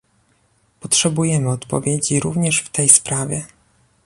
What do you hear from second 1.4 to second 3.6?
odpowiedzi również w tej sprawie